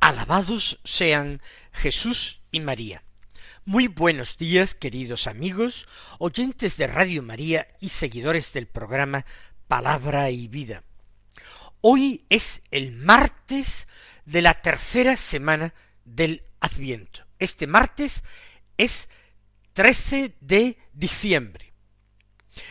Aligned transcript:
Alabados 0.00 0.80
sean 0.84 1.42
Jesús 1.72 2.40
y 2.52 2.60
María. 2.60 3.02
Muy 3.64 3.88
buenos 3.88 4.38
días, 4.38 4.74
queridos 4.74 5.26
amigos, 5.26 5.88
oyentes 6.18 6.76
de 6.76 6.86
Radio 6.86 7.22
María 7.22 7.66
y 7.80 7.88
seguidores 7.88 8.52
del 8.52 8.66
programa 8.66 9.26
Palabra 9.66 10.30
y 10.30 10.46
Vida. 10.46 10.84
Hoy 11.80 12.24
es 12.28 12.62
el 12.70 12.92
martes 12.92 13.88
de 14.24 14.40
la 14.40 14.54
tercera 14.62 15.16
semana 15.16 15.74
del 16.04 16.44
Adviento. 16.60 17.26
Este 17.38 17.66
martes 17.66 18.22
es 18.76 19.08
13 19.72 20.36
de 20.40 20.78
diciembre. 20.92 21.72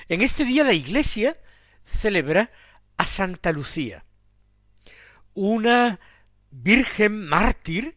En 0.08 0.22
este 0.22 0.46
día 0.46 0.64
la 0.64 0.74
Iglesia 0.74 1.38
celebra 1.84 2.52
a 2.96 3.06
Santa 3.06 3.52
Lucía, 3.52 4.06
una 5.34 6.00
virgen 6.52 7.28
mártir 7.28 7.96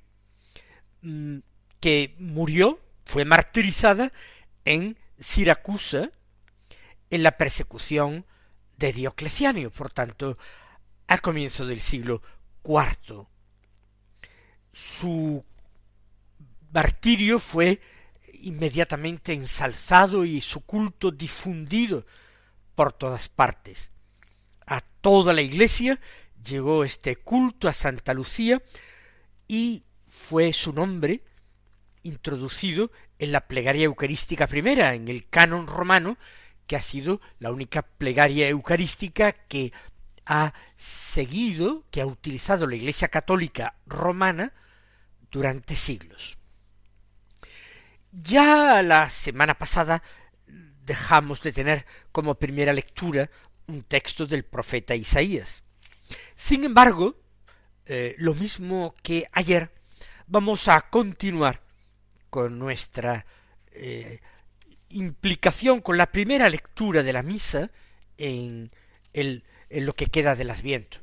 mm, 1.03 1.39
que 1.81 2.15
murió, 2.19 2.81
fue 3.05 3.25
martirizada 3.25 4.13
en 4.65 4.97
Siracusa 5.19 6.11
en 7.11 7.23
la 7.23 7.37
persecución 7.37 8.25
de 8.77 8.93
Diocleciano, 8.93 9.71
por 9.71 9.91
tanto, 9.93 10.39
al 11.07 11.21
comienzo 11.21 11.67
del 11.67 11.81
siglo 11.81 12.23
IV. 12.65 13.27
Su 14.73 15.45
martirio 16.73 17.39
fue 17.39 17.81
inmediatamente 18.43 19.33
ensalzado 19.33 20.25
y 20.25 20.41
su 20.41 20.61
culto 20.61 21.11
difundido 21.11 22.07
por 22.75 22.93
todas 22.93 23.29
partes. 23.29 23.91
A 24.67 24.81
toda 24.81 25.33
la 25.33 25.43
iglesia 25.43 26.01
llegó 26.45 26.85
este 26.85 27.17
culto 27.17 27.69
a 27.69 27.73
Santa 27.73 28.15
Lucía 28.15 28.63
y 29.49 29.85
fue 30.05 30.53
su 30.53 30.73
nombre 30.73 31.23
introducido 32.03 32.91
en 33.19 33.33
la 33.33 33.47
plegaria 33.47 33.85
eucarística 33.85 34.47
primera, 34.47 34.95
en 34.95 35.09
el 35.09 35.29
canon 35.29 35.67
romano, 35.67 36.17
que 36.67 36.77
ha 36.77 36.81
sido 36.81 37.21
la 37.39 37.51
única 37.51 37.83
plegaria 37.83 38.49
eucarística 38.49 39.33
que 39.33 39.73
ha 40.25 40.55
seguido, 40.77 41.85
que 41.91 42.01
ha 42.01 42.07
utilizado 42.07 42.67
la 42.67 42.77
Iglesia 42.77 43.09
Católica 43.09 43.75
romana 43.87 44.53
durante 45.31 45.77
siglos. 45.77 46.39
Ya 48.13 48.83
la 48.83 49.11
semana 49.11 49.55
pasada 49.55 50.03
dejamos 50.47 51.43
de 51.43 51.53
tener 51.53 51.87
como 52.13 52.37
primera 52.37 52.73
lectura 52.73 53.31
un 53.67 53.83
texto 53.83 54.27
del 54.27 54.45
profeta 54.45 54.95
Isaías. 54.95 55.63
Sin 56.35 56.65
embargo, 56.65 57.17
eh, 57.87 58.15
lo 58.19 58.35
mismo 58.35 58.95
que 59.03 59.27
ayer, 59.33 59.71
vamos 60.27 60.69
a 60.69 60.81
continuar 60.83 61.61
con 62.31 62.59
nuestra 62.59 63.27
eh, 63.73 64.21
implicación 64.91 65.81
con 65.81 65.97
la 65.97 66.11
primera 66.11 66.49
lectura 66.49 67.03
de 67.03 67.13
la 67.13 67.23
misa 67.23 67.71
en, 68.19 68.71
el, 69.13 69.45
en 69.69 69.87
lo 69.87 69.93
que 69.93 70.07
queda 70.07 70.37
del 70.37 70.51
Adviento, 70.51 70.99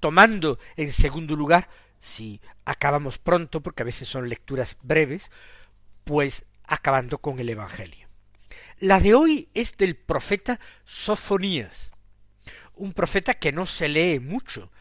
tomando 0.00 0.58
en 0.76 0.92
segundo 0.92 1.36
lugar, 1.36 1.68
si 2.00 2.40
acabamos 2.64 3.18
pronto, 3.18 3.60
porque 3.60 3.82
a 3.82 3.86
veces 3.86 4.08
son 4.08 4.28
lecturas 4.28 4.76
breves, 4.82 5.30
pues 6.04 6.46
acabando 6.64 7.18
con 7.18 7.38
el 7.38 7.48
Evangelio. 7.48 8.08
La 8.78 9.00
de 9.00 9.14
hoy 9.14 9.48
es 9.54 9.76
del 9.76 9.96
profeta 9.96 10.58
Sofonías, 10.84 11.92
un 12.82 12.92
profeta 12.94 13.34
que 13.34 13.52
no 13.52 13.64
se 13.64 13.88
lee 13.88 14.18
mucho 14.18 14.72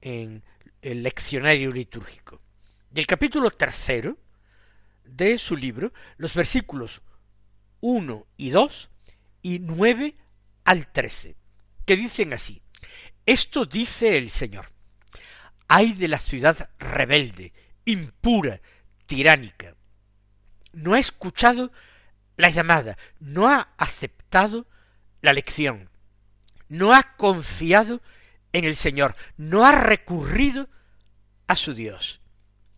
en 0.00 0.42
el 0.80 1.02
leccionario 1.02 1.70
litúrgico. 1.70 2.40
Del 2.88 3.06
capítulo 3.06 3.50
tercero 3.50 4.16
de 5.04 5.36
su 5.36 5.58
libro, 5.58 5.92
los 6.16 6.32
versículos 6.32 7.02
uno 7.82 8.26
y 8.38 8.48
dos 8.48 8.88
y 9.42 9.58
nueve 9.58 10.16
al 10.64 10.90
trece, 10.90 11.36
que 11.84 11.96
dicen 11.96 12.32
así, 12.32 12.62
Esto 13.26 13.66
dice 13.66 14.16
el 14.16 14.30
Señor, 14.30 14.70
ay 15.68 15.92
de 15.92 16.08
la 16.08 16.18
ciudad 16.18 16.70
rebelde, 16.78 17.52
impura, 17.84 18.62
tiránica, 19.04 19.76
no 20.72 20.94
ha 20.94 20.98
escuchado 20.98 21.72
la 22.38 22.48
llamada, 22.48 22.96
no 23.18 23.50
ha 23.50 23.74
aceptado 23.76 24.66
la 25.20 25.34
lección, 25.34 25.89
no 26.70 26.94
ha 26.94 27.14
confiado 27.16 28.00
en 28.54 28.64
el 28.64 28.76
Señor, 28.76 29.14
no 29.36 29.66
ha 29.66 29.72
recurrido 29.72 30.70
a 31.46 31.54
su 31.56 31.74
Dios. 31.74 32.22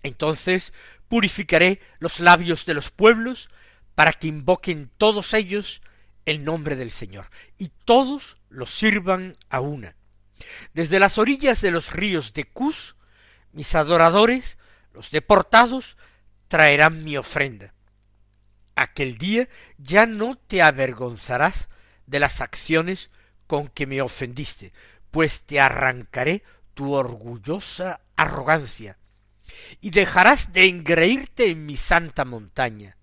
Entonces 0.03 0.73
purificaré 1.07 1.81
los 2.01 2.19
labios 2.19 2.67
de 2.67 2.75
los 2.75 2.91
pueblos 2.91 3.51
para 3.95 4.13
que 4.13 4.27
invoquen 4.27 4.91
todos 4.99 5.33
ellos 5.33 5.81
el 6.27 6.45
nombre 6.45 6.75
del 6.75 6.91
Señor, 6.91 7.29
y 7.57 7.69
todos 7.85 8.37
los 8.49 8.71
sirvan 8.71 9.37
a 9.49 9.61
una. 9.61 9.95
Desde 10.75 10.99
las 10.99 11.19
orillas 11.19 11.61
de 11.61 11.71
los 11.71 11.93
ríos 11.93 12.33
de 12.33 12.45
Cus, 12.45 12.97
mis 13.53 13.77
adoradores, 13.77 14.59
los 14.93 15.13
deportados, 15.13 15.97
traerán 16.49 17.05
mi 17.05 17.17
ofrenda 17.17 17.73
aquel 18.75 19.19
día 19.19 19.49
ya 19.79 20.07
no 20.07 20.37
te 20.37 20.63
avergonzarás 20.63 21.69
de 22.07 22.21
las 22.21 22.41
acciones 22.41 23.11
con 23.53 23.69
que 23.69 23.87
me 23.87 24.01
ofendiste, 24.01 24.73
pues 25.11 25.43
te 25.43 25.61
arrancaré 25.61 26.43
tu 26.73 26.95
orgullosa 26.95 28.01
arrogancia, 28.17 28.97
y 29.83 29.91
dejarás 29.91 30.55
de 30.55 30.69
engreírte 30.69 31.51
en 31.51 31.67
mi 31.67 31.77
santa 31.77 32.25
montaña. 32.25 32.97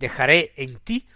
Dejaré 0.00 0.52
en 0.56 0.80
ti 0.80 1.06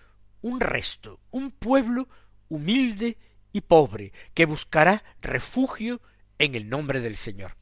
un 0.43 0.61
resto, 0.61 1.19
un 1.33 1.51
pueblo 1.51 2.09
humilde 2.49 3.19
y 3.51 3.63
pobre, 3.63 4.13
que 4.33 4.47
buscará 4.47 5.03
refugio 5.21 6.01
en 6.39 6.55
el 6.55 6.69
nombre 6.69 7.01
del 7.01 7.17
Señor. 7.17 7.57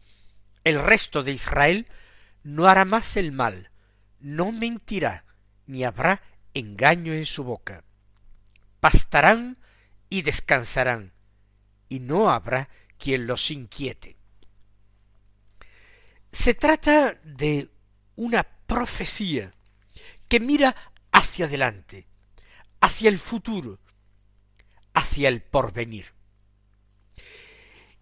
El 0.65 0.79
resto 0.79 1.23
de 1.23 1.33
Israel 1.33 1.89
no 2.43 2.67
hará 2.67 2.85
más 2.85 3.17
el 3.17 3.33
mal, 3.33 3.71
no 4.21 4.53
mentirá, 4.53 5.25
ni 5.65 5.83
habrá 5.83 6.21
engaño 6.53 7.15
en 7.15 7.25
su 7.25 7.43
boca. 7.43 7.85
Pastarán 8.81 9.57
y 10.15 10.23
descansarán, 10.23 11.13
y 11.89 11.99
no 11.99 12.31
habrá 12.31 12.69
quien 12.99 13.27
los 13.27 13.51
inquiete. 13.51 14.17
Se 16.31 16.55
trata 16.55 17.15
de 17.25 17.69
una 18.15 18.45
profecía 18.45 19.51
que 20.29 20.39
mira 20.39 20.77
hacia 21.11 21.47
adelante, 21.47 22.07
hacia 22.81 23.09
el 23.09 23.19
futuro, 23.19 23.81
hacia 24.93 25.29
el 25.29 25.43
porvenir. 25.43 26.15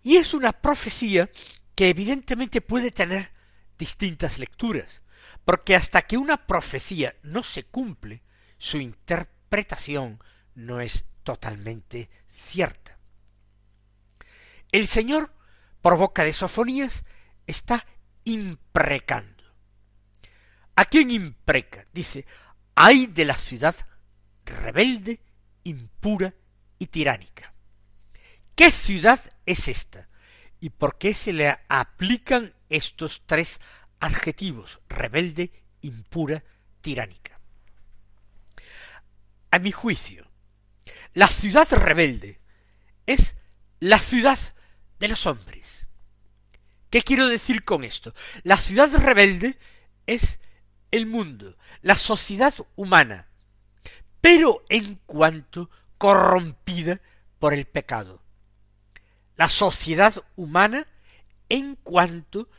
Y 0.03 0.17
es 0.17 0.35
una 0.35 0.53
profecía 0.53 1.31
que 1.75 1.89
evidentemente 1.89 2.61
puede 2.61 2.91
tener 2.91 3.33
distintas 3.79 4.39
lecturas 4.39 5.01
porque 5.47 5.75
hasta 5.75 6.03
que 6.03 6.19
una 6.19 6.47
profecía 6.47 7.17
no 7.23 7.43
se 7.43 7.63
cumple, 7.63 8.23
su 8.59 8.77
interpretación 8.77 10.23
no 10.55 10.83
es 10.83 11.07
totalmente 11.23 12.11
cierta. 12.29 12.99
El 14.71 14.87
Señor, 14.87 15.33
por 15.81 15.97
boca 15.97 16.25
de 16.25 16.33
Sofonías, 16.33 17.05
está 17.47 17.87
imprecando. 18.25 19.45
¿A 20.77 20.85
quién 20.87 21.11
impreca? 21.11 21.85
Dice, 21.93 22.27
hay 22.75 23.07
de 23.07 23.25
la 23.25 23.35
ciudad 23.35 23.77
rebelde, 24.45 25.21
impura 25.65 26.35
y 26.79 26.87
tiránica. 26.87 27.53
¿Qué 28.55 28.71
ciudad 28.71 29.21
es 29.47 29.69
esta? 29.69 30.09
¿Y 30.61 30.71
por 30.71 30.97
qué 30.97 31.15
se 31.15 31.33
le 31.33 31.59
aplican 31.69 32.55
estos 32.69 33.23
tres 33.27 33.61
adjetivos 34.03 34.81
rebelde, 34.89 35.53
impura, 35.83 36.43
tiránica. 36.81 37.39
A 39.51 39.59
mi 39.61 39.71
juicio, 39.71 40.27
la 41.15 41.29
ciudad 41.29 41.69
rebelde 41.71 42.41
es 43.07 43.37
la 43.81 43.99
ciudad 43.99 44.39
de 44.99 45.09
los 45.09 45.27
hombres, 45.27 45.83
¿Qué 46.93 47.01
quiero 47.01 47.27
decir 47.27 47.65
con 47.65 47.85
esto? 47.85 48.15
La 48.43 48.59
ciudad 48.59 48.95
rebelde 48.95 49.59
es 50.07 50.39
el 50.91 51.07
mundo, 51.07 51.57
la 51.81 51.95
sociedad 51.95 52.55
humana, 52.77 53.29
pero 54.21 54.63
en 54.69 55.01
cuanto 55.07 55.71
corrompida 55.97 57.01
por 57.39 57.55
el 57.55 57.65
pecado. 57.65 58.23
La 59.37 59.49
sociedad 59.49 60.23
humana 60.37 60.87
en 61.49 61.77
cuanto 61.77 62.51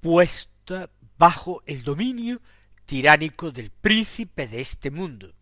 puesta 0.00 0.88
bajo 1.18 1.62
el 1.66 1.82
dominio 1.82 2.40
tiránico 2.86 3.50
del 3.50 3.70
príncipe 3.70 4.48
de 4.48 4.62
este 4.62 4.90
mundo. 4.90 5.34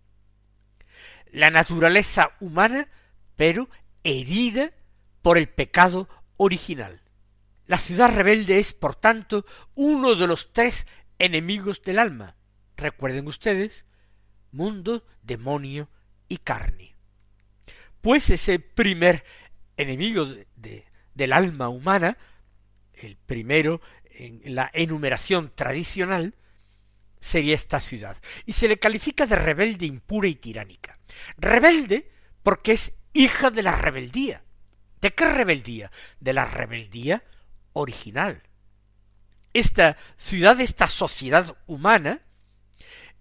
La 1.32 1.50
naturaleza 1.50 2.36
humana, 2.38 2.88
pero 3.36 3.68
herida 4.04 4.70
por 5.22 5.38
el 5.38 5.48
pecado 5.48 6.08
original. 6.36 7.00
La 7.66 7.78
ciudad 7.78 8.14
rebelde 8.14 8.58
es, 8.58 8.72
por 8.72 8.94
tanto, 8.94 9.46
uno 9.74 10.14
de 10.14 10.26
los 10.26 10.52
tres 10.52 10.86
enemigos 11.18 11.82
del 11.82 11.98
alma. 11.98 12.36
Recuerden 12.76 13.26
ustedes, 13.26 13.86
mundo, 14.50 15.06
demonio 15.22 15.88
y 16.28 16.36
carne. 16.38 16.94
Pues 18.00 18.30
ese 18.30 18.58
primer 18.58 19.24
enemigo 19.76 20.26
de, 20.26 20.84
del 21.14 21.32
alma 21.32 21.68
humana, 21.68 22.18
el 22.92 23.16
primero 23.16 23.80
en 24.10 24.54
la 24.54 24.70
enumeración 24.74 25.50
tradicional, 25.54 26.34
sería 27.22 27.54
esta 27.54 27.80
ciudad, 27.80 28.16
y 28.44 28.52
se 28.52 28.68
le 28.68 28.78
califica 28.78 29.26
de 29.26 29.36
rebelde 29.36 29.86
impura 29.86 30.26
y 30.26 30.34
tiránica. 30.34 30.98
Rebelde 31.38 32.10
porque 32.42 32.72
es 32.72 32.94
hija 33.12 33.50
de 33.50 33.62
la 33.62 33.76
rebeldía. 33.76 34.42
¿De 35.00 35.14
qué 35.14 35.26
rebeldía? 35.26 35.90
De 36.18 36.32
la 36.32 36.44
rebeldía 36.44 37.22
original. 37.72 38.42
Esta 39.54 39.96
ciudad, 40.16 40.60
esta 40.60 40.88
sociedad 40.88 41.56
humana, 41.66 42.22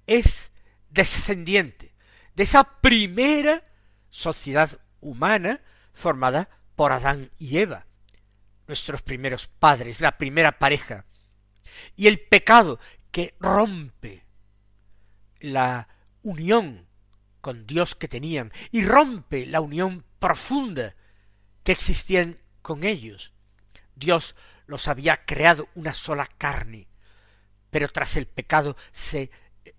es 0.07 0.51
descendiente 0.89 1.93
de 2.35 2.43
esa 2.43 2.63
primera 2.81 3.63
sociedad 4.09 4.79
humana 4.99 5.61
formada 5.93 6.49
por 6.75 6.91
Adán 6.91 7.31
y 7.37 7.59
Eva, 7.59 7.85
nuestros 8.67 9.03
primeros 9.03 9.47
padres, 9.47 10.01
la 10.01 10.17
primera 10.17 10.57
pareja, 10.57 11.05
y 11.95 12.07
el 12.07 12.19
pecado 12.19 12.79
que 13.11 13.35
rompe 13.39 14.25
la 15.39 15.87
unión 16.23 16.87
con 17.41 17.65
Dios 17.65 17.95
que 17.95 18.07
tenían 18.07 18.51
y 18.71 18.85
rompe 18.85 19.45
la 19.45 19.61
unión 19.61 20.05
profunda 20.19 20.95
que 21.63 21.71
existían 21.71 22.39
con 22.61 22.83
ellos. 22.83 23.33
Dios 23.95 24.35
los 24.65 24.87
había 24.87 25.25
creado 25.25 25.67
una 25.75 25.93
sola 25.93 26.25
carne, 26.37 26.87
pero 27.69 27.89
tras 27.89 28.15
el 28.15 28.27
pecado 28.27 28.77
se 28.91 29.31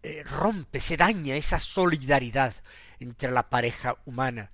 eh, 0.02 0.22
rompe, 0.24 0.80
se 0.80 0.96
daña 0.96 1.36
esa 1.36 1.60
solidaridad 1.60 2.54
entre 2.98 3.30
la 3.30 3.48
pareja 3.48 3.96
humana. 4.04 4.48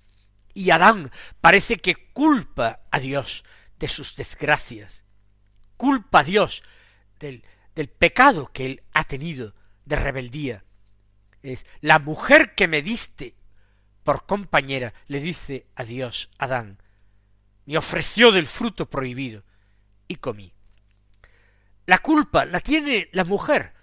Y 0.55 0.71
Adán 0.71 1.11
parece 1.41 1.77
que 1.77 2.11
culpa 2.13 2.81
a 2.91 2.99
Dios 2.99 3.45
de 3.79 3.89
sus 3.89 4.17
desgracias, 4.17 5.05
culpa 5.77 6.21
a 6.21 6.25
Dios 6.25 6.63
del, 7.19 7.45
del 7.79 7.89
pecado 7.89 8.51
que 8.53 8.67
él 8.67 8.83
ha 8.93 9.05
tenido 9.05 9.55
de 9.85 9.95
rebeldía. 9.95 10.65
Es 11.45 11.65
la 11.81 12.01
mujer 12.01 12.57
que 12.57 12.67
me 12.67 12.83
diste 12.83 13.37
por 14.03 14.27
compañera, 14.27 14.93
le 15.07 15.21
dice 15.21 15.69
a 15.77 15.85
Dios 15.85 16.29
Adán, 16.39 16.83
me 17.67 17.79
ofreció 17.79 18.33
del 18.33 18.49
fruto 18.49 18.91
prohibido 18.91 19.45
y 20.09 20.17
comí. 20.17 20.53
La 21.87 21.99
culpa 21.99 22.47
la 22.47 22.59
tiene 22.59 23.11
la 23.13 23.23
mujer, 23.23 23.75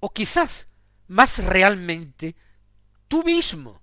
o 0.00 0.12
quizás 0.12 0.66
más 1.06 1.38
realmente 1.38 2.34
tú 3.06 3.22
mismo. 3.22 3.80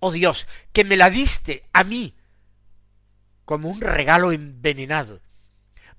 Oh 0.00 0.10
Dios, 0.10 0.48
que 0.72 0.82
me 0.82 0.96
la 0.96 1.10
diste 1.10 1.68
a 1.72 1.84
mí 1.84 2.16
como 3.44 3.68
un 3.68 3.80
regalo 3.80 4.32
envenenado, 4.32 5.20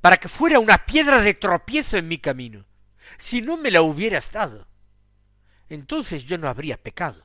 para 0.04 0.18
que 0.18 0.28
fuera 0.28 0.60
una 0.60 0.86
piedra 0.86 1.22
de 1.22 1.34
tropiezo 1.34 1.96
en 1.96 2.10
mi 2.10 2.18
camino. 2.18 2.66
Si 3.18 3.42
no 3.42 3.56
me 3.56 3.72
la 3.72 3.84
hubieras 3.84 4.34
dado, 4.34 4.68
entonces 5.70 6.26
yo 6.26 6.38
no 6.38 6.50
habría 6.50 6.76
pecado. 6.76 7.24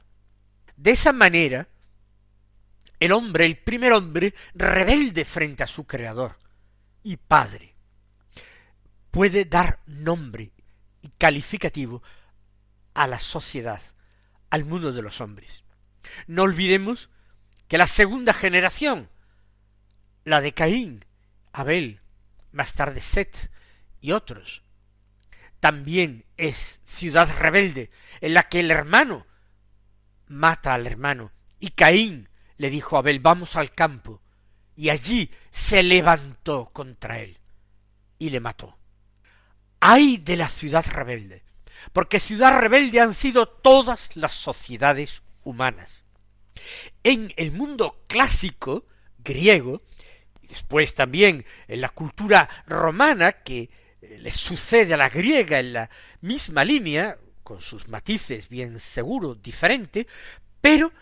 De 0.76 0.92
esa 0.92 1.12
manera, 1.12 1.66
el 3.00 3.10
hombre, 3.10 3.46
el 3.46 3.58
primer 3.58 3.92
hombre, 3.92 4.32
rebelde 4.54 5.24
frente 5.24 5.64
a 5.64 5.66
su 5.66 5.88
Creador 5.88 6.38
y 7.02 7.16
Padre, 7.16 7.74
puede 9.10 9.44
dar 9.44 9.80
nombre 9.86 10.52
y 11.02 11.08
calificativo 11.18 12.00
a 12.94 13.08
la 13.08 13.18
sociedad, 13.18 13.82
al 14.50 14.64
mundo 14.64 14.92
de 14.92 15.02
los 15.02 15.20
hombres. 15.20 15.64
No 16.28 16.44
olvidemos 16.44 17.10
que 17.66 17.76
la 17.76 17.88
segunda 17.88 18.32
generación, 18.32 19.10
la 20.22 20.40
de 20.40 20.54
Caín, 20.54 21.04
Abel, 21.50 22.02
más 22.52 22.74
tarde 22.74 23.00
Set 23.00 23.50
y 24.00 24.12
otros, 24.12 24.62
también 25.60 26.24
es 26.36 26.80
ciudad 26.84 27.28
rebelde 27.38 27.90
en 28.20 28.34
la 28.34 28.44
que 28.44 28.60
el 28.60 28.70
hermano 28.70 29.26
mata 30.26 30.74
al 30.74 30.86
hermano 30.86 31.32
y 31.58 31.70
Caín 31.70 32.28
le 32.56 32.70
dijo 32.70 32.96
a 32.96 33.00
Abel 33.00 33.20
vamos 33.20 33.56
al 33.56 33.72
campo 33.72 34.22
y 34.76 34.90
allí 34.90 35.30
se 35.50 35.82
levantó 35.82 36.66
contra 36.66 37.18
él 37.18 37.38
y 38.18 38.30
le 38.30 38.40
mató. 38.40 38.78
Ay 39.80 40.18
de 40.18 40.36
la 40.36 40.48
ciudad 40.48 40.84
rebelde, 40.86 41.44
porque 41.92 42.20
ciudad 42.20 42.58
rebelde 42.58 43.00
han 43.00 43.14
sido 43.14 43.46
todas 43.46 44.16
las 44.16 44.34
sociedades 44.34 45.22
humanas. 45.42 46.04
En 47.02 47.32
el 47.36 47.52
mundo 47.52 48.04
clásico 48.08 48.86
griego, 49.18 49.82
después 50.48 50.94
también 50.94 51.44
en 51.66 51.80
la 51.80 51.90
cultura 51.90 52.48
romana 52.66 53.32
que 53.32 53.70
eh, 54.00 54.18
le 54.18 54.32
sucede 54.32 54.94
a 54.94 54.96
la 54.96 55.08
griega 55.08 55.58
en 55.60 55.72
la 55.74 55.90
misma 56.20 56.64
línea, 56.64 57.18
con 57.42 57.60
sus 57.60 57.88
matices 57.88 58.48
bien 58.48 58.78
seguro, 58.80 59.34
diferente, 59.34 60.06
pero 60.60 60.92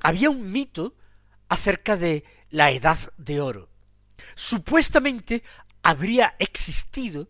había 0.00 0.30
un 0.30 0.50
mito 0.50 0.94
acerca 1.48 1.96
de 1.96 2.24
la 2.50 2.70
edad 2.70 2.98
de 3.18 3.40
oro. 3.40 3.68
Supuestamente 4.34 5.42
habría 5.82 6.34
existido 6.38 7.28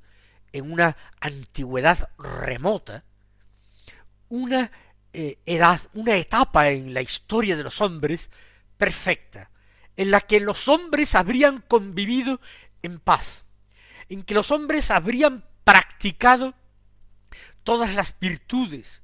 en 0.52 0.70
una 0.70 0.96
antigüedad 1.20 2.10
remota 2.18 3.04
una 4.32 4.72
eh, 5.12 5.38
edad, 5.44 5.78
una 5.92 6.16
etapa 6.16 6.70
en 6.70 6.94
la 6.94 7.02
historia 7.02 7.54
de 7.54 7.62
los 7.62 7.82
hombres 7.82 8.30
perfecta, 8.78 9.50
en 9.96 10.10
la 10.10 10.20
que 10.20 10.40
los 10.40 10.68
hombres 10.68 11.14
habrían 11.14 11.60
convivido 11.60 12.40
en 12.82 12.98
paz, 12.98 13.44
en 14.08 14.22
que 14.22 14.34
los 14.34 14.50
hombres 14.50 14.90
habrían 14.90 15.44
practicado 15.64 16.54
todas 17.62 17.94
las 17.94 18.18
virtudes, 18.18 19.02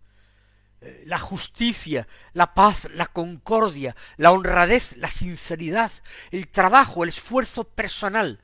eh, 0.80 1.02
la 1.06 1.18
justicia, 1.18 2.06
la 2.32 2.54
paz, 2.54 2.88
la 2.94 3.06
concordia, 3.06 3.96
la 4.16 4.32
honradez, 4.32 4.96
la 4.96 5.08
sinceridad, 5.08 5.92
el 6.30 6.48
trabajo, 6.48 7.02
el 7.02 7.10
esfuerzo 7.10 7.64
personal. 7.64 8.40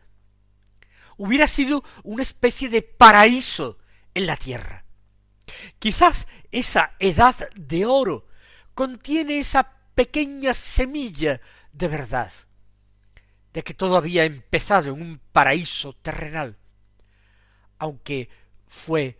Hubiera 1.16 1.46
sido 1.46 1.84
una 2.02 2.22
especie 2.22 2.68
de 2.68 2.82
paraíso 2.82 3.78
en 4.14 4.26
la 4.26 4.36
tierra. 4.36 4.84
Quizás 5.78 6.26
esa 6.50 6.94
edad 6.98 7.36
de 7.54 7.86
oro 7.86 8.26
contiene 8.74 9.38
esa 9.38 9.72
pequeña 9.94 10.54
semilla 10.54 11.40
de 11.74 11.88
verdad, 11.88 12.32
de 13.52 13.62
que 13.62 13.74
todo 13.74 13.96
había 13.96 14.24
empezado 14.24 14.94
en 14.94 15.02
un 15.02 15.20
paraíso 15.32 15.92
terrenal, 15.94 16.56
aunque 17.78 18.28
fue 18.66 19.18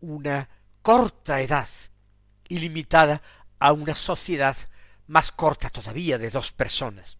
una 0.00 0.48
corta 0.80 1.40
edad 1.40 1.68
y 2.48 2.58
limitada 2.58 3.22
a 3.58 3.72
una 3.72 3.94
sociedad 3.94 4.56
más 5.08 5.32
corta 5.32 5.70
todavía 5.70 6.18
de 6.18 6.30
dos 6.30 6.52
personas. 6.52 7.18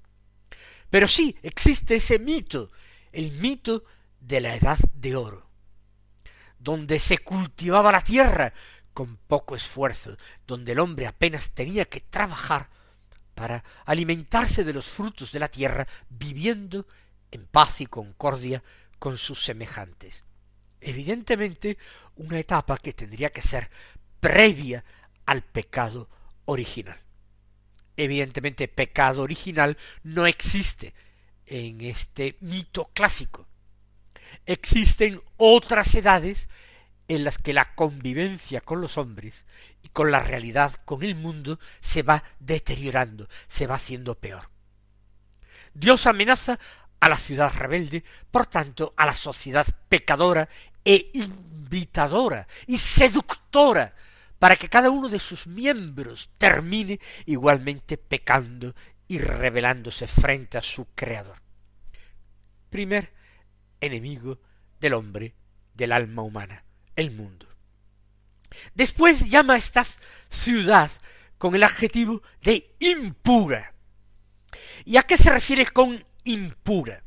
Pero 0.91 1.09
sí 1.09 1.37
existe 1.43 1.97
ese 1.97 2.19
mito, 2.19 2.71
el 3.13 3.33
mito 3.33 3.85
de 4.21 4.41
la 4.41 4.55
edad 4.55 4.79
de 4.95 5.17
oro, 5.17 5.51
donde 6.59 6.99
se 7.01 7.19
cultivaba 7.19 7.91
la 7.91 8.03
tierra 8.03 8.53
con 8.95 9.17
poco 9.17 9.57
esfuerzo, 9.57 10.17
donde 10.47 10.73
el 10.73 10.79
hombre 10.79 11.07
apenas 11.07 11.51
tenía 11.51 11.87
que 11.87 12.01
trabajar 12.01 12.71
para 13.35 13.65
alimentarse 13.85 14.65
de 14.65 14.73
los 14.73 14.87
frutos 14.87 15.33
de 15.33 15.41
la 15.41 15.49
tierra, 15.49 15.87
viviendo 16.09 16.87
en 17.31 17.47
paz 17.47 17.81
y 17.81 17.87
concordia 17.87 18.63
con 18.99 19.17
sus 19.17 19.43
semejantes. 19.45 20.25
Evidentemente, 20.81 21.79
una 22.17 22.39
etapa 22.39 22.77
que 22.77 22.93
tendría 22.93 23.31
que 23.31 23.43
ser 23.43 23.71
previa 24.21 24.85
al 25.27 25.43
pecado 25.43 26.09
original. 26.45 27.01
Evidentemente, 27.97 28.69
pecado 28.69 29.23
original 29.23 29.77
no 30.03 30.27
existe 30.27 30.95
en 31.47 31.81
este 31.81 32.37
mito 32.41 32.91
clásico. 32.95 33.47
existen 34.47 35.21
otras 35.37 35.95
edades 35.95 36.49
en 37.07 37.25
las 37.25 37.39
que 37.39 37.53
la 37.53 37.75
convivencia 37.75 38.61
con 38.61 38.81
los 38.81 38.99
hombres 38.99 39.45
con 39.89 40.11
la 40.11 40.21
realidad, 40.21 40.75
con 40.85 41.03
el 41.03 41.15
mundo, 41.15 41.59
se 41.81 42.03
va 42.03 42.25
deteriorando, 42.39 43.29
se 43.47 43.67
va 43.67 43.75
haciendo 43.77 44.15
peor. 44.15 44.51
Dios 45.75 46.07
amenaza 46.07 46.59
a 47.01 47.09
la 47.09 47.17
ciudad 47.17 47.53
rebelde, 47.55 48.05
por 48.31 48.47
tanto, 48.47 48.95
a 48.97 49.07
la 49.07 49.15
sociedad 49.15 49.67
pecadora 49.89 50.49
e 50.85 51.11
invitadora 51.15 52.47
y 52.67 52.79
seductora 52.79 53.95
para 54.39 54.57
que 54.57 54.69
cada 54.69 54.91
uno 54.91 55.09
de 55.09 55.21
sus 55.21 55.47
miembros 55.47 56.31
termine 56.37 56.99
igualmente 57.27 57.97
pecando 57.97 58.75
y 59.07 59.19
rebelándose 59.19 60.07
frente 60.07 60.59
a 60.59 60.63
su 60.63 60.87
Creador. 60.95 61.39
Primer 62.71 63.13
enemigo 63.81 64.41
del 64.81 64.95
hombre, 64.95 65.35
del 65.75 65.93
alma 65.93 66.23
humana, 66.23 66.65
el 66.97 67.11
mundo. 67.11 67.52
Después 68.75 69.29
llama 69.29 69.55
a 69.55 69.59
esta 69.59 69.85
ciudad 70.29 70.91
con 71.39 71.55
el 71.55 71.63
adjetivo 71.63 72.23
de 72.43 72.75
impura. 72.79 73.75
¿Y 74.85 74.97
a 74.97 75.03
qué 75.03 75.17
se 75.17 75.31
refiere 75.31 75.67
con 75.67 76.05
impura? 76.25 77.03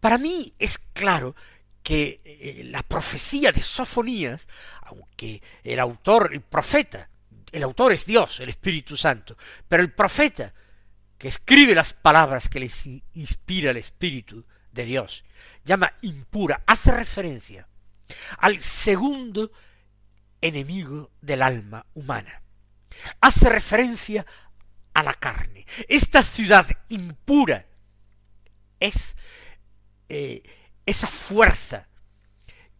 Para 0.00 0.18
mí 0.18 0.54
es 0.58 0.78
claro 0.78 1.34
que 1.82 2.20
eh, 2.24 2.62
la 2.64 2.82
profecía 2.82 3.52
de 3.52 3.62
Sofonías, 3.62 4.48
aunque 4.82 5.42
el 5.62 5.78
autor, 5.78 6.30
el 6.32 6.40
profeta, 6.40 7.08
el 7.52 7.62
autor 7.62 7.92
es 7.92 8.06
Dios, 8.06 8.40
el 8.40 8.48
Espíritu 8.48 8.96
Santo, 8.96 9.36
pero 9.68 9.82
el 9.82 9.92
profeta 9.92 10.52
que 11.16 11.28
escribe 11.28 11.74
las 11.74 11.92
palabras 11.94 12.48
que 12.48 12.60
les 12.60 12.86
inspira 13.14 13.70
el 13.70 13.76
Espíritu 13.76 14.44
de 14.72 14.84
Dios, 14.84 15.24
llama 15.64 15.92
impura, 16.02 16.62
hace 16.66 16.92
referencia 16.92 17.66
al 18.38 18.58
segundo 18.58 19.50
enemigo 20.40 21.10
del 21.20 21.42
alma 21.42 21.86
humana. 21.94 22.42
Hace 23.20 23.48
referencia 23.48 24.26
a 24.94 25.02
la 25.02 25.14
carne. 25.14 25.66
Esta 25.88 26.22
ciudad 26.22 26.66
impura 26.88 27.66
es 28.80 29.16
eh, 30.08 30.42
esa 30.84 31.06
fuerza 31.06 31.88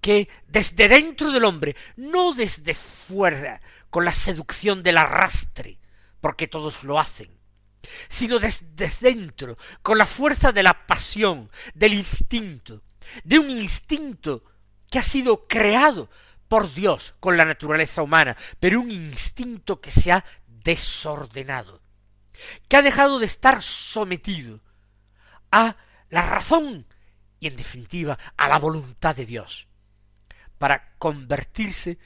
que 0.01 0.29
desde 0.47 0.89
dentro 0.89 1.31
del 1.33 1.45
hombre, 1.45 1.77
no 1.97 2.33
desde 2.33 2.75
fuera, 2.75 3.61
con 3.91 4.05
la 4.05 4.13
seducción 4.13 4.83
del 4.83 4.99
arrastre, 4.99 5.79
porque 6.21 6.47
todos 6.47 6.85
lo 6.85 7.01
hacen, 7.01 7.31
sino 8.09 8.39
desde 8.39 8.91
dentro, 9.01 9.59
con 9.83 9.99
la 9.99 10.07
fuerza 10.07 10.53
de 10.53 10.63
la 10.63 10.87
pasión, 10.87 11.51
del 11.75 11.95
instinto, 11.95 12.83
de 13.25 13.39
un 13.39 13.51
instinto 13.51 14.45
que 14.91 14.99
ha 14.99 15.03
sido 15.03 15.47
creado 15.47 16.09
por 16.49 16.73
Dios 16.73 17.15
con 17.21 17.37
la 17.37 17.45
naturaleza 17.45 18.03
humana, 18.03 18.37
pero 18.61 18.81
un 18.81 18.91
instinto 18.91 19.81
que 19.81 19.91
se 19.91 20.13
ha 20.13 20.25
desordenado, 20.47 21.81
que 22.69 22.77
ha 22.77 22.83
dejado 22.83 23.19
de 23.19 23.27
estar 23.27 23.63
sometido 23.63 24.61
a 25.51 25.77
la 26.11 26.23
razón 26.23 26.87
y 27.41 27.47
en 27.47 27.57
definitiva 27.57 28.19
a 28.37 28.49
la 28.49 28.59
voluntad 28.59 29.15
de 29.15 29.27
Dios, 29.27 29.69
para 30.59 30.95
convertirse 30.99 31.99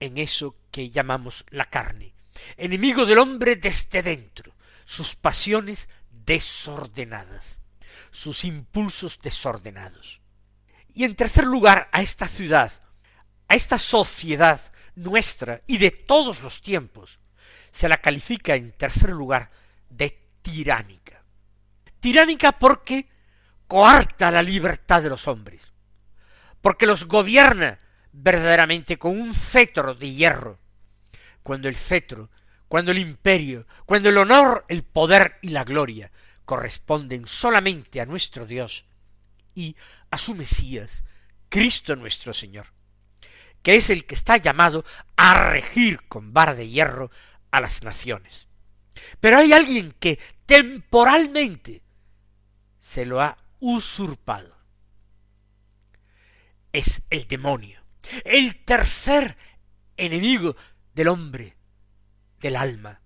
en 0.00 0.18
eso 0.18 0.56
que 0.70 0.90
llamamos 0.90 1.44
la 1.50 1.64
carne, 1.64 2.14
enemigo 2.56 3.04
del 3.04 3.18
hombre 3.18 3.56
desde 3.56 4.02
dentro, 4.02 4.54
sus 4.84 5.16
pasiones 5.16 5.88
desordenadas, 6.10 7.60
sus 8.10 8.44
impulsos 8.44 9.20
desordenados. 9.20 10.20
Y 10.94 11.04
en 11.04 11.14
tercer 11.14 11.46
lugar, 11.46 11.88
a 11.92 12.02
esta 12.02 12.26
ciudad, 12.26 12.72
a 13.48 13.54
esta 13.54 13.78
sociedad 13.78 14.60
nuestra 14.94 15.62
y 15.66 15.78
de 15.78 15.90
todos 15.90 16.42
los 16.42 16.60
tiempos, 16.60 17.18
se 17.70 17.88
la 17.88 17.98
califica 17.98 18.54
en 18.54 18.72
tercer 18.72 19.10
lugar 19.10 19.50
de 19.88 20.10
tiránica. 20.42 21.22
Tiránica 22.00 22.52
porque 22.52 23.08
coarta 23.66 24.30
la 24.30 24.42
libertad 24.42 25.02
de 25.02 25.08
los 25.08 25.28
hombres, 25.28 25.72
porque 26.60 26.86
los 26.86 27.06
gobierna 27.06 27.78
verdaderamente 28.12 28.98
con 28.98 29.18
un 29.20 29.34
cetro 29.34 29.94
de 29.94 30.12
hierro, 30.12 30.58
cuando 31.42 31.68
el 31.68 31.76
cetro, 31.76 32.30
cuando 32.66 32.92
el 32.92 32.98
imperio, 32.98 33.66
cuando 33.86 34.08
el 34.08 34.18
honor, 34.18 34.64
el 34.68 34.82
poder 34.82 35.38
y 35.42 35.50
la 35.50 35.64
gloria 35.64 36.10
corresponden 36.44 37.26
solamente 37.26 38.00
a 38.00 38.06
nuestro 38.06 38.46
Dios 38.46 38.84
y 39.54 39.76
a 40.10 40.18
su 40.18 40.34
Mesías, 40.34 41.04
Cristo 41.48 41.96
nuestro 41.96 42.32
Señor, 42.32 42.66
que 43.68 43.76
es 43.76 43.90
el 43.90 44.06
que 44.06 44.14
está 44.14 44.38
llamado 44.38 44.82
a 45.14 45.50
regir 45.50 46.08
con 46.08 46.32
vara 46.32 46.54
de 46.54 46.70
hierro 46.70 47.10
a 47.50 47.60
las 47.60 47.82
naciones. 47.82 48.48
Pero 49.20 49.36
hay 49.36 49.52
alguien 49.52 49.94
que 50.00 50.18
temporalmente 50.46 51.82
se 52.80 53.04
lo 53.04 53.20
ha 53.20 53.36
usurpado. 53.60 54.56
Es 56.72 57.02
el 57.10 57.28
demonio, 57.28 57.84
el 58.24 58.64
tercer 58.64 59.36
enemigo 59.98 60.56
del 60.94 61.08
hombre, 61.08 61.54
del 62.40 62.56
alma. 62.56 63.02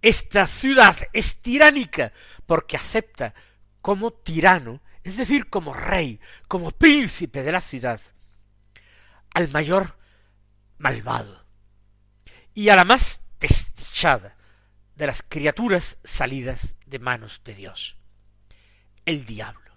Esta 0.00 0.46
ciudad 0.46 0.96
es 1.12 1.42
tiránica 1.42 2.12
porque 2.46 2.76
acepta 2.76 3.34
como 3.82 4.12
tirano 4.12 4.80
es 5.02 5.16
decir, 5.16 5.48
como 5.48 5.72
rey, 5.72 6.20
como 6.46 6.70
príncipe 6.70 7.42
de 7.42 7.52
la 7.52 7.60
ciudad, 7.60 8.00
al 9.34 9.48
mayor 9.50 9.96
malvado 10.78 11.44
y 12.54 12.68
a 12.68 12.76
la 12.76 12.84
más 12.84 13.22
desdichada 13.38 14.36
de 14.96 15.06
las 15.06 15.22
criaturas 15.22 15.98
salidas 16.04 16.74
de 16.86 16.98
manos 16.98 17.40
de 17.44 17.54
Dios, 17.54 17.96
el 19.06 19.24
diablo. 19.24 19.70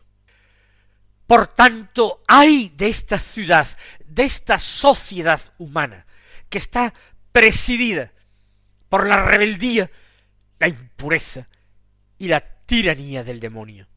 Por 1.28 1.48
tanto, 1.48 2.22
hay 2.28 2.70
de 2.70 2.90
esta 2.90 3.18
ciudad, 3.18 3.68
de 4.06 4.24
esta 4.24 4.60
sociedad 4.60 5.42
humana, 5.58 6.06
que 6.50 6.58
está 6.58 6.94
presidida 7.32 8.12
por 8.90 9.08
la 9.08 9.24
rebeldía, 9.26 9.90
la 10.60 10.68
impureza 10.68 11.48
y 12.20 12.28
la 12.28 12.42
tiranía 12.42 13.24
del 13.24 13.40
demonio. 13.40 13.88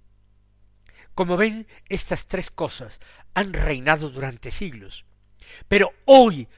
Como 1.15 1.37
ven, 1.37 1.67
estas 1.89 2.27
tres 2.27 2.51
cosas 2.51 3.01
han 3.35 3.53
reinado 3.53 4.11
durante 4.11 4.51
siglos, 4.51 5.06
pero 5.69 5.93
hoy 6.05 6.49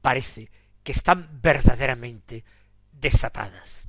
parece 0.00 0.50
que 0.82 0.92
están 0.92 1.40
verdaderamente 1.42 2.44
desatadas. 2.92 3.88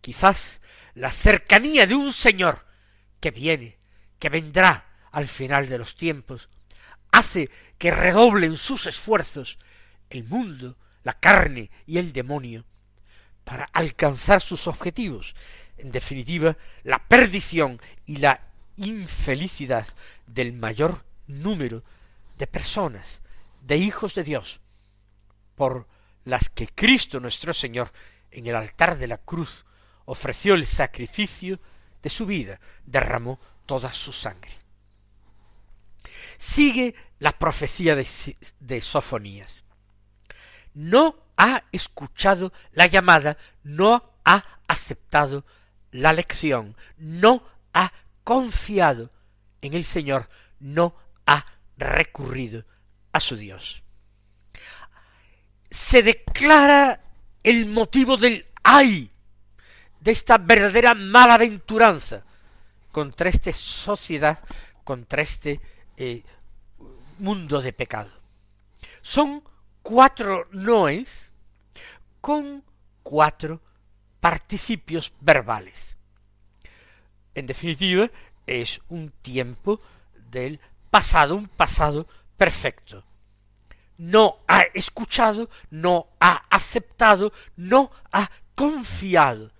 Quizás 0.00 0.60
la 0.94 1.10
cercanía 1.10 1.86
de 1.86 1.94
un 1.94 2.12
Señor 2.12 2.66
que 3.20 3.30
viene, 3.30 3.78
que 4.18 4.28
vendrá 4.28 4.86
al 5.12 5.28
final 5.28 5.68
de 5.68 5.78
los 5.78 5.96
tiempos, 5.96 6.48
hace 7.12 7.50
que 7.78 7.90
redoblen 7.90 8.56
sus 8.56 8.86
esfuerzos 8.86 9.58
el 10.10 10.24
mundo, 10.24 10.76
la 11.04 11.14
carne 11.14 11.70
y 11.86 11.98
el 11.98 12.12
demonio 12.12 12.64
para 13.44 13.64
alcanzar 13.72 14.42
sus 14.42 14.66
objetivos, 14.66 15.34
en 15.78 15.90
definitiva, 15.90 16.56
la 16.82 16.98
perdición 16.98 17.80
y 18.04 18.16
la 18.16 18.40
infelicidad 18.76 19.86
del 20.26 20.52
mayor 20.52 21.04
número 21.26 21.82
de 22.38 22.46
personas, 22.46 23.20
de 23.60 23.76
hijos 23.76 24.14
de 24.14 24.24
Dios, 24.24 24.60
por 25.54 25.86
las 26.24 26.48
que 26.48 26.68
Cristo 26.68 27.20
nuestro 27.20 27.52
Señor 27.52 27.92
en 28.30 28.46
el 28.46 28.54
altar 28.54 28.96
de 28.96 29.08
la 29.08 29.18
cruz 29.18 29.64
ofreció 30.04 30.54
el 30.54 30.66
sacrificio 30.66 31.60
de 32.02 32.08
su 32.08 32.26
vida, 32.26 32.60
derramó 32.86 33.38
toda 33.66 33.92
su 33.92 34.12
sangre. 34.12 34.52
Sigue 36.38 36.94
la 37.18 37.32
profecía 37.32 37.96
de, 37.96 38.06
de 38.60 38.80
Sofonías. 38.80 39.64
No 40.74 41.16
ha 41.36 41.64
escuchado 41.72 42.52
la 42.72 42.86
llamada, 42.86 43.36
no 43.64 44.12
ha 44.24 44.44
aceptado 44.68 45.44
la 45.90 46.12
lección, 46.12 46.76
no 46.98 47.42
ha 47.72 47.92
confiado 48.22 49.10
en 49.60 49.74
el 49.74 49.84
Señor, 49.84 50.28
no 50.60 50.94
ha 51.26 51.44
recurrido 51.78 52.64
a 53.12 53.20
su 53.20 53.36
Dios. 53.36 53.82
Se 55.70 56.02
declara 56.02 57.00
el 57.42 57.66
motivo 57.66 58.16
del 58.16 58.46
ay, 58.62 59.10
de 60.00 60.10
esta 60.10 60.38
verdadera 60.38 60.94
malaventuranza 60.94 62.22
contra 62.92 63.28
esta 63.28 63.52
sociedad, 63.52 64.38
contra 64.84 65.22
este 65.22 65.60
eh, 65.96 66.22
mundo 67.18 67.60
de 67.60 67.72
pecado. 67.72 68.10
Son 69.02 69.42
cuatro 69.82 70.48
noes 70.52 71.32
con 72.20 72.64
cuatro 73.02 73.60
participios 74.20 75.12
verbales. 75.20 75.96
En 77.34 77.46
definitiva, 77.46 78.10
es 78.46 78.80
un 78.88 79.10
tiempo 79.22 79.80
del 80.30 80.60
pasado, 80.90 81.36
un 81.36 81.48
pasado 81.48 82.06
perfecto. 82.36 83.04
No 83.96 84.38
ha 84.46 84.62
escuchado, 84.74 85.50
no 85.70 86.08
ha 86.20 86.44
aceptado, 86.50 87.32
no 87.56 87.90
ha 88.12 88.30
confiado 88.54 89.50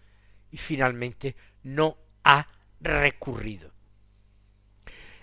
y 0.51 0.57
finalmente 0.57 1.35
no 1.63 1.97
ha 2.25 2.47
recurrido. 2.81 3.73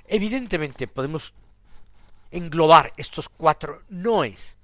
Evidentemente 0.08 0.88
podemos 0.88 1.34
englobar 2.32 2.94
estos 2.98 3.30
cuatro 3.30 3.84
noes 3.90 4.58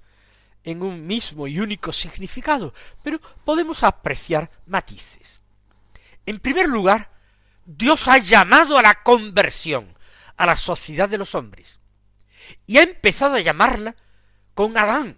en 0.63 0.83
un 0.83 1.07
mismo 1.07 1.47
y 1.47 1.59
único 1.59 1.91
significado, 1.91 2.73
pero 3.03 3.19
podemos 3.43 3.83
apreciar 3.83 4.49
matices. 4.67 5.41
En 6.25 6.39
primer 6.39 6.67
lugar, 6.67 7.09
Dios 7.65 8.07
ha 8.07 8.17
llamado 8.17 8.77
a 8.77 8.81
la 8.81 9.01
conversión, 9.01 9.95
a 10.41 10.47
la 10.47 10.55
sociedad 10.55 11.07
de 11.07 11.19
los 11.19 11.35
hombres, 11.35 11.77
y 12.65 12.79
ha 12.79 12.81
empezado 12.81 13.35
a 13.35 13.41
llamarla 13.41 13.95
con 14.55 14.75
Adán, 14.75 15.15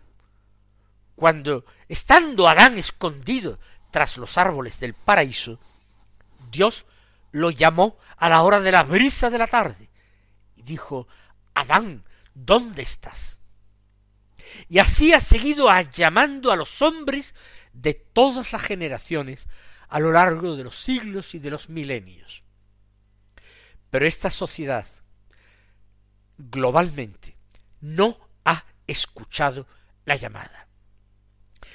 cuando, 1.16 1.64
estando 1.88 2.50
Adán 2.50 2.78
escondido 2.78 3.58
tras 3.90 4.18
los 4.18 4.38
árboles 4.38 4.82
del 4.82 4.94
paraíso, 4.94 5.62
Dios 6.52 6.86
lo 7.32 7.52
llamó 7.52 7.98
a 8.18 8.28
la 8.28 8.42
hora 8.42 8.60
de 8.60 8.74
la 8.74 8.84
brisa 8.84 9.30
de 9.30 9.38
la 9.38 9.48
tarde, 9.48 9.88
y 10.58 10.64
dijo, 10.64 11.08
Adán, 11.54 12.04
¿dónde 12.34 12.82
estás? 12.82 13.40
Y 14.68 14.80
así 14.80 15.14
ha 15.14 15.22
seguido 15.22 15.70
llamando 15.84 16.52
a 16.52 16.58
los 16.58 16.82
hombres 16.82 17.34
de 17.72 17.94
todas 17.94 18.52
las 18.52 18.62
generaciones 18.62 19.48
a 19.88 20.02
lo 20.02 20.12
largo 20.12 20.58
de 20.58 20.66
los 20.66 20.76
siglos 20.76 21.34
y 21.34 21.40
de 21.40 21.50
los 21.50 21.70
milenios. 21.70 22.44
Pero 23.90 24.06
esta 24.06 24.30
sociedad 24.30 24.86
globalmente 26.38 27.36
no 27.82 28.18
ha 28.46 28.66
escuchado 28.88 29.68
la 30.06 30.16
llamada. 30.16 30.68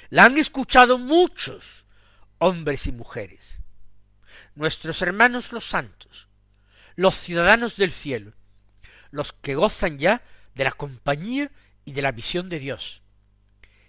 La 0.09 0.25
han 0.25 0.37
escuchado 0.37 0.97
muchos 0.97 1.85
hombres 2.39 2.87
y 2.87 2.91
mujeres, 2.91 3.61
nuestros 4.55 5.01
hermanos 5.01 5.51
los 5.51 5.65
santos, 5.65 6.27
los 6.95 7.15
ciudadanos 7.15 7.75
del 7.75 7.91
cielo, 7.91 8.33
los 9.11 9.33
que 9.33 9.55
gozan 9.55 9.99
ya 9.99 10.23
de 10.55 10.63
la 10.63 10.71
compañía 10.71 11.51
y 11.85 11.93
de 11.93 12.01
la 12.01 12.11
visión 12.11 12.49
de 12.49 12.59
Dios, 12.59 13.01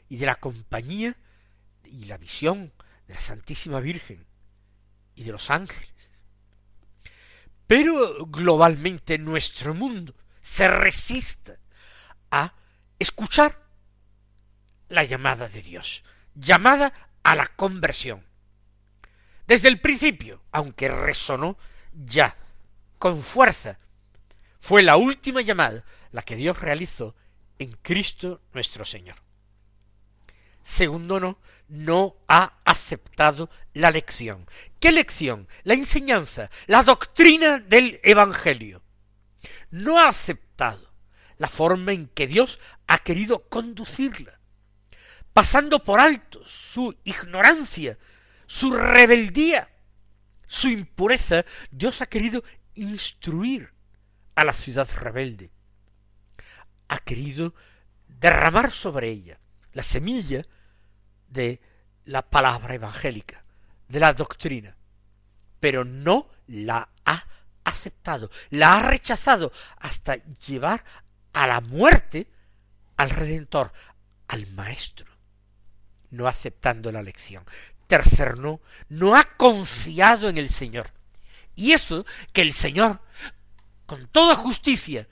y 0.09 0.17
de 0.17 0.27
la 0.27 0.35
compañía 0.35 1.17
y 1.85 2.05
la 2.07 2.19
visión 2.19 2.73
de 3.07 3.15
la 3.15 3.21
Santísima 3.21 3.81
Virgen 3.81 4.27
y 5.15 5.25
de 5.25 5.33
los 5.33 5.51
ángeles. 5.51 5.91
Pero 7.67 8.27
globalmente 8.27 9.19
nuestro 9.19 9.75
mundo 9.75 10.15
se 10.51 10.67
resiste 10.67 11.59
a 12.33 12.53
escuchar 12.99 13.57
la 14.89 15.05
llamada 15.05 15.49
de 15.49 15.63
Dios, 15.63 16.03
llamada 16.35 16.93
a 17.23 17.37
la 17.37 17.47
conversión. 17.47 18.27
Desde 19.47 19.69
el 19.69 19.81
principio, 19.81 20.43
aunque 20.51 20.89
resonó 20.89 21.57
ya 21.93 22.37
con 22.99 23.23
fuerza, 23.23 23.79
fue 24.59 24.83
la 24.83 24.97
última 24.97 25.41
llamada 25.41 25.85
la 26.11 26.23
que 26.23 26.35
Dios 26.35 26.61
realizó 26.61 27.15
en 27.61 27.71
Cristo 27.81 28.43
nuestro 28.53 28.85
Señor. 28.85 29.17
Segundo 30.63 31.21
no, 31.21 31.39
no 31.69 32.17
ha 32.27 32.55
aceptado 32.65 33.51
la 33.73 33.93
lección. 33.93 34.49
¿Qué 34.81 34.91
lección? 34.91 35.47
La 35.63 35.75
enseñanza, 35.75 36.51
la 36.67 36.83
doctrina 36.83 37.61
del 37.61 38.01
Evangelio. 38.03 38.80
No 39.71 39.99
ha 39.99 40.09
aceptado 40.09 40.93
la 41.39 41.49
forma 41.49 41.93
en 41.93 42.09
que 42.09 42.27
Dios 42.27 42.59
ha 42.87 42.99
querido 42.99 43.49
conducirla, 43.49 44.39
pasando 45.33 45.83
por 45.83 46.01
alto 46.01 46.45
su 46.45 46.97
ignorancia, 47.05 47.99
su 48.47 48.73
rebeldía, 48.73 49.71
su 50.47 50.69
impureza, 50.69 51.45
Dios 51.71 52.03
ha 52.03 52.07
querido 52.07 52.43
instruir 52.75 53.73
a 54.35 54.45
la 54.45 54.53
ciudad 54.53 54.89
rebelde. 54.97 55.51
Ha 56.89 56.99
querido 56.99 57.55
derramar 58.09 58.73
sobre 58.73 59.09
ella 59.09 59.41
la 59.73 59.83
semilla 59.83 60.45
de 61.29 61.61
la 62.05 62.29
palabra 62.29 62.75
evangélica, 62.75 63.45
de 63.89 64.01
la 64.01 64.13
doctrina, 64.13 64.77
pero 65.61 65.85
no 65.85 66.29
la 66.49 66.89
ha 67.05 67.25
aceptado, 67.65 68.31
la 68.51 68.79
ha 68.79 68.83
rechazado 68.83 69.53
hasta 69.79 70.17
llevar 70.47 70.85
a 71.33 71.47
la 71.47 71.61
muerte 71.61 72.27
al 72.97 73.11
Redentor, 73.11 73.73
al 74.29 74.47
Maestro, 74.53 75.07
no 76.11 76.29
aceptando 76.29 76.93
la 76.93 77.03
lección. 77.03 77.45
Tercer 77.87 78.39
no, 78.39 78.61
no 78.89 79.17
ha 79.17 79.25
confiado 79.25 80.29
en 80.29 80.39
el 80.39 80.49
Señor. 80.49 80.91
Y 81.57 81.73
eso 81.73 82.07
que 82.33 82.43
el 82.43 82.53
Señor, 82.53 83.01
con 83.87 84.07
toda 84.07 84.35
justicia, 84.35 85.09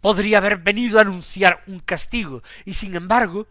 podría 0.00 0.38
haber 0.38 0.58
venido 0.58 0.98
a 0.98 1.02
anunciar 1.02 1.62
un 1.66 1.80
castigo, 1.80 2.42
y 2.64 2.74
sin 2.74 2.96
embargo, 2.96 3.46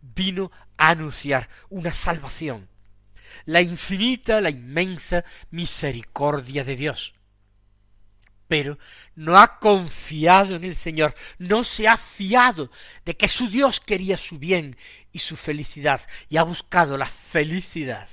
vino 0.00 0.50
a 0.76 0.90
anunciar 0.90 1.48
una 1.68 1.92
salvación, 1.92 2.68
la 3.44 3.60
infinita, 3.60 4.40
la 4.40 4.50
inmensa 4.50 5.24
misericordia 5.50 6.64
de 6.64 6.76
Dios. 6.76 7.14
Pero 8.50 8.80
no 9.14 9.38
ha 9.38 9.60
confiado 9.60 10.56
en 10.56 10.64
el 10.64 10.74
Señor, 10.74 11.14
no 11.38 11.62
se 11.62 11.86
ha 11.86 11.96
fiado 11.96 12.68
de 13.04 13.16
que 13.16 13.28
su 13.28 13.48
Dios 13.48 13.78
quería 13.78 14.16
su 14.16 14.40
bien 14.40 14.76
y 15.12 15.20
su 15.20 15.36
felicidad, 15.36 16.00
y 16.28 16.36
ha 16.36 16.42
buscado 16.42 16.96
la 16.96 17.06
felicidad 17.06 18.08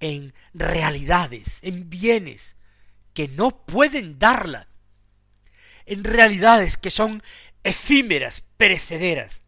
en 0.00 0.32
realidades, 0.54 1.58
en 1.60 1.90
bienes 1.90 2.56
que 3.12 3.28
no 3.28 3.66
pueden 3.66 4.18
darla, 4.18 4.68
en 5.84 6.02
realidades 6.02 6.78
que 6.78 6.90
son 6.90 7.22
efímeras, 7.62 8.42
perecederas, 8.56 9.42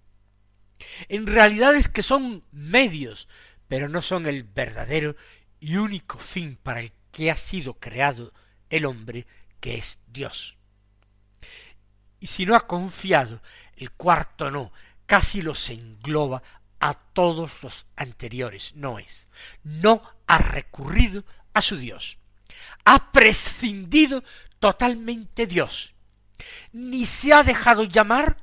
en 1.09 1.27
realidades 1.27 1.89
que 1.89 2.03
son 2.03 2.45
medios, 2.53 3.27
pero 3.69 3.89
no 3.89 4.03
son 4.03 4.27
el 4.27 4.43
verdadero 4.43 5.17
y 5.61 5.77
único 5.77 6.19
fin 6.19 6.59
para 6.63 6.81
el 6.81 6.93
que 7.11 7.31
ha 7.31 7.37
sido 7.37 7.81
creado 7.81 8.35
el 8.69 8.85
hombre, 8.85 9.27
que 9.61 9.77
es 9.77 9.99
Dios. 10.07 10.57
Y 12.21 12.27
si 12.27 12.47
no 12.47 12.57
ha 12.57 12.67
confiado, 12.67 13.43
el 13.77 13.93
cuarto 13.93 14.51
no, 14.51 14.73
casi 15.07 15.43
los 15.43 15.71
engloba 15.71 16.43
a 16.81 16.95
todos 16.95 17.63
los 17.63 17.87
anteriores, 17.97 18.75
no 18.77 18.99
es. 18.99 19.29
No 19.63 20.03
ha 20.27 20.39
recurrido 20.39 21.25
a 21.55 21.63
su 21.63 21.77
Dios. 21.77 22.19
Ha 22.85 23.13
prescindido 23.13 24.23
totalmente 24.59 25.47
Dios. 25.47 25.95
Ni 26.73 27.07
se 27.07 27.33
ha 27.33 27.43
dejado 27.43 27.85
llamar, 27.85 28.37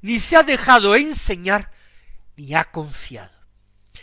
ni 0.00 0.18
se 0.18 0.36
ha 0.36 0.42
dejado 0.42 0.94
enseñar, 0.96 1.70
ni 2.36 2.54
ha 2.54 2.64
confiado. 2.64 3.36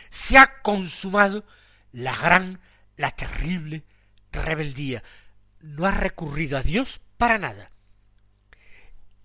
Se 0.10 0.38
ha 0.38 0.62
consumado 0.62 1.46
la 1.92 2.16
gran, 2.16 2.60
la 2.96 3.12
terrible 3.12 3.84
rebeldía. 4.32 5.04
No 5.62 5.86
ha 5.86 5.91
recurrido 5.91 6.58
a 6.58 6.62
Dios 6.62 7.02
para 7.17 7.38
nada. 7.38 7.72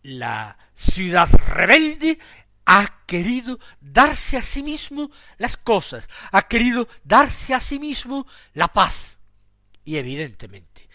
La 0.03 0.59
ciudad 0.75 1.29
rebelde 1.31 2.19
ha 2.67 3.03
querido 3.07 3.59
darse 3.81 4.37
a 4.37 4.43
sí 4.43 4.63
mismo 4.63 5.11
las 5.39 5.57
cosas, 5.57 6.09
ha 6.33 6.43
querido 6.43 6.89
darse 7.05 7.55
a 7.55 7.61
sí 7.61 7.79
mismo 7.79 8.27
la 8.53 8.69
paz. 8.69 9.19
Y 9.85 9.97
evidentemente 9.97 10.89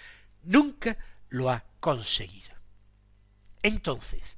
nunca 0.44 0.98
lo 1.30 1.50
ha 1.50 1.64
conseguido. 1.80 2.50
Entonces, 3.62 4.38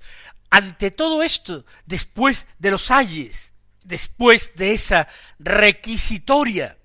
ante 0.50 0.92
todo 0.92 1.24
esto, 1.24 1.66
después 1.86 2.48
de 2.60 2.72
los 2.72 2.92
ayes, 2.92 3.54
después 3.84 4.56
de 4.56 4.74
esa 4.74 5.08
requisitoria, 5.40 6.78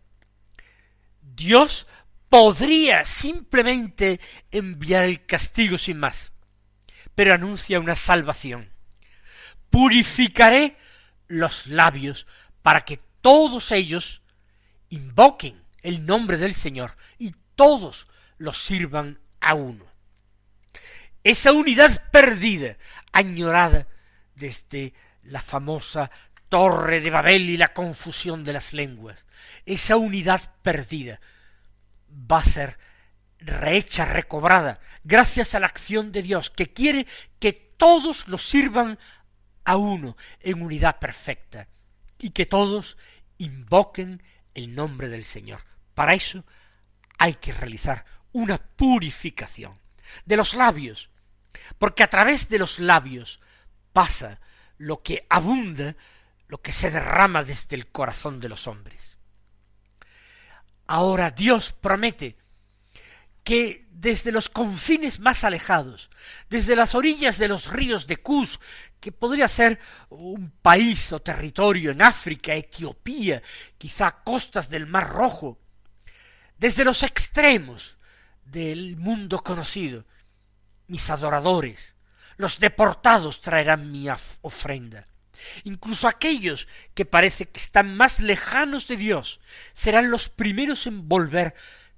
Dios 1.20 1.86
podría 2.36 3.06
simplemente 3.06 4.20
enviar 4.50 5.04
el 5.04 5.24
castigo 5.24 5.78
sin 5.78 5.98
más, 5.98 6.32
pero 7.14 7.32
anuncia 7.32 7.80
una 7.80 7.96
salvación 7.96 8.70
purificaré 9.70 10.76
los 11.28 11.66
labios 11.66 12.26
para 12.60 12.84
que 12.84 13.00
todos 13.22 13.72
ellos 13.72 14.20
invoquen 14.90 15.64
el 15.82 16.04
nombre 16.04 16.36
del 16.36 16.52
Señor 16.52 16.94
y 17.18 17.32
todos 17.54 18.06
los 18.36 18.58
sirvan 18.58 19.18
a 19.40 19.54
uno. 19.54 19.86
Esa 21.24 21.52
unidad 21.52 22.10
perdida, 22.10 22.76
añorada 23.12 23.86
desde 24.34 24.92
la 25.22 25.40
famosa 25.40 26.10
torre 26.50 27.00
de 27.00 27.08
Babel 27.08 27.48
y 27.48 27.56
la 27.56 27.72
confusión 27.72 28.44
de 28.44 28.52
las 28.52 28.74
lenguas, 28.74 29.26
esa 29.64 29.96
unidad 29.96 30.42
perdida 30.60 31.18
va 32.16 32.38
a 32.38 32.44
ser 32.44 32.78
rehecha, 33.38 34.04
recobrada, 34.04 34.80
gracias 35.04 35.54
a 35.54 35.60
la 35.60 35.66
acción 35.66 36.12
de 36.12 36.22
Dios, 36.22 36.50
que 36.50 36.72
quiere 36.72 37.06
que 37.38 37.52
todos 37.52 38.28
los 38.28 38.42
sirvan 38.42 38.98
a 39.64 39.76
uno 39.76 40.16
en 40.40 40.62
unidad 40.62 40.98
perfecta 40.98 41.68
y 42.18 42.30
que 42.30 42.46
todos 42.46 42.96
invoquen 43.38 44.22
el 44.54 44.74
nombre 44.74 45.08
del 45.08 45.24
Señor. 45.24 45.60
Para 45.94 46.14
eso 46.14 46.44
hay 47.18 47.34
que 47.34 47.52
realizar 47.52 48.04
una 48.32 48.58
purificación 48.58 49.78
de 50.24 50.36
los 50.36 50.54
labios, 50.54 51.10
porque 51.78 52.02
a 52.02 52.10
través 52.10 52.48
de 52.48 52.58
los 52.58 52.78
labios 52.78 53.40
pasa 53.92 54.40
lo 54.78 55.02
que 55.02 55.26
abunda, 55.28 55.96
lo 56.48 56.60
que 56.60 56.72
se 56.72 56.90
derrama 56.90 57.42
desde 57.42 57.76
el 57.76 57.88
corazón 57.88 58.40
de 58.40 58.48
los 58.48 58.66
hombres. 58.66 59.15
Ahora 60.86 61.30
Dios 61.30 61.72
promete 61.72 62.36
que 63.42 63.86
desde 63.90 64.30
los 64.30 64.48
confines 64.48 65.20
más 65.20 65.42
alejados, 65.44 66.10
desde 66.50 66.76
las 66.76 66.94
orillas 66.94 67.38
de 67.38 67.48
los 67.48 67.68
ríos 67.68 68.06
de 68.06 68.18
Cus, 68.18 68.60
que 69.00 69.12
podría 69.12 69.48
ser 69.48 69.80
un 70.10 70.50
país 70.50 71.12
o 71.12 71.20
territorio 71.20 71.92
en 71.92 72.02
África, 72.02 72.54
Etiopía, 72.54 73.42
quizá 73.78 74.22
costas 74.22 74.68
del 74.68 74.86
Mar 74.86 75.08
Rojo, 75.08 75.58
desde 76.58 76.84
los 76.84 77.02
extremos 77.02 77.96
del 78.44 78.96
mundo 78.96 79.38
conocido, 79.38 80.04
mis 80.88 81.08
adoradores, 81.10 81.94
los 82.36 82.58
deportados 82.58 83.40
traerán 83.40 83.90
mi 83.90 84.06
ofrenda. 84.42 85.04
Incluso 85.64 86.08
aquellos 86.08 86.68
que 86.94 87.04
parece 87.04 87.48
que 87.48 87.60
están 87.60 87.96
más 87.96 88.20
lejanos 88.20 88.88
de 88.88 88.96
Dios 88.96 89.40
serán 89.72 90.10
los 90.10 90.28
primeros 90.28 90.86
en 90.86 91.08
volver 91.08 91.54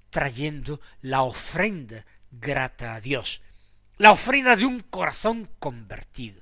trayendo 0.09 0.81
la 1.01 1.21
ofrenda 1.21 2.05
grata 2.31 2.95
a 2.95 3.01
Dios, 3.01 3.41
la 3.97 4.11
ofrenda 4.11 4.55
de 4.55 4.65
un 4.65 4.81
corazón 4.81 5.49
convertido. 5.59 6.41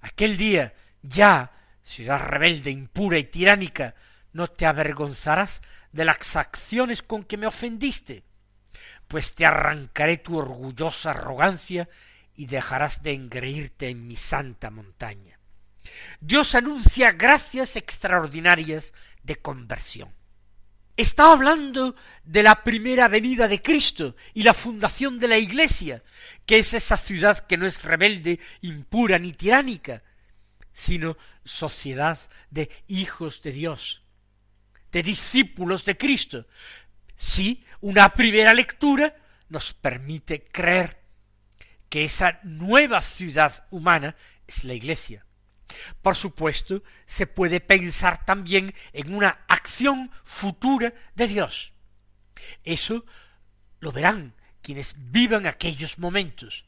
Aquel 0.00 0.36
día 0.36 0.74
ya, 1.02 1.52
ciudad 1.82 2.20
rebelde, 2.20 2.70
impura 2.70 3.18
y 3.18 3.24
tiránica, 3.24 3.94
no 4.32 4.46
te 4.48 4.66
avergonzarás 4.66 5.60
de 5.92 6.04
las 6.04 6.36
acciones 6.36 7.02
con 7.02 7.24
que 7.24 7.36
me 7.36 7.46
ofendiste, 7.46 8.24
pues 9.08 9.34
te 9.34 9.44
arrancaré 9.44 10.18
tu 10.18 10.38
orgullosa 10.38 11.10
arrogancia 11.10 11.88
y 12.36 12.46
dejarás 12.46 13.02
de 13.02 13.12
engreírte 13.12 13.88
en 13.88 14.06
mi 14.06 14.16
santa 14.16 14.70
montaña. 14.70 15.39
Dios 16.20 16.54
anuncia 16.54 17.12
gracias 17.12 17.76
extraordinarias 17.76 18.92
de 19.22 19.36
conversión. 19.36 20.12
Está 20.96 21.32
hablando 21.32 21.96
de 22.24 22.42
la 22.42 22.62
primera 22.62 23.08
venida 23.08 23.48
de 23.48 23.62
Cristo 23.62 24.16
y 24.34 24.42
la 24.42 24.52
fundación 24.52 25.18
de 25.18 25.28
la 25.28 25.38
Iglesia, 25.38 26.02
que 26.44 26.58
es 26.58 26.74
esa 26.74 26.98
ciudad 26.98 27.46
que 27.46 27.56
no 27.56 27.66
es 27.66 27.82
rebelde, 27.82 28.38
impura 28.60 29.18
ni 29.18 29.32
tiránica, 29.32 30.02
sino 30.72 31.16
sociedad 31.42 32.18
de 32.50 32.70
hijos 32.86 33.40
de 33.40 33.52
Dios, 33.52 34.02
de 34.92 35.02
discípulos 35.02 35.84
de 35.86 35.96
Cristo. 35.96 36.46
Sí, 37.14 37.64
una 37.80 38.12
primera 38.12 38.52
lectura 38.52 39.16
nos 39.48 39.72
permite 39.72 40.44
creer 40.44 41.00
que 41.88 42.04
esa 42.04 42.40
nueva 42.42 43.00
ciudad 43.00 43.66
humana 43.70 44.16
es 44.46 44.64
la 44.64 44.74
Iglesia. 44.74 45.24
Por 46.02 46.16
supuesto, 46.16 46.82
se 47.06 47.26
puede 47.26 47.60
pensar 47.60 48.24
también 48.24 48.74
en 48.92 49.14
una 49.14 49.44
acción 49.48 50.10
futura 50.24 50.92
de 51.14 51.28
Dios. 51.28 51.72
Eso 52.64 53.04
lo 53.80 53.92
verán 53.92 54.34
quienes 54.62 54.94
vivan 54.96 55.46
aquellos 55.46 55.98
momentos. 55.98 56.64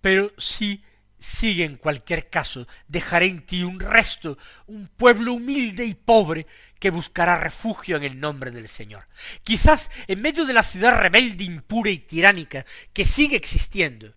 Pero 0.00 0.32
si 0.38 0.82
sigue 1.18 1.64
en 1.64 1.76
cualquier 1.76 2.30
caso, 2.30 2.66
dejaré 2.86 3.26
en 3.26 3.44
ti 3.44 3.62
un 3.62 3.80
resto, 3.80 4.38
un 4.66 4.88
pueblo 4.88 5.34
humilde 5.34 5.84
y 5.84 5.94
pobre 5.94 6.46
que 6.78 6.90
buscará 6.90 7.38
refugio 7.38 7.96
en 7.96 8.04
el 8.04 8.20
nombre 8.20 8.50
del 8.50 8.68
Señor. 8.68 9.06
Quizás 9.42 9.90
en 10.06 10.22
medio 10.22 10.44
de 10.44 10.52
la 10.52 10.62
ciudad 10.62 10.98
rebelde, 10.98 11.44
impura 11.44 11.90
y 11.90 11.98
tiránica 11.98 12.64
que 12.92 13.04
sigue 13.04 13.36
existiendo, 13.36 14.14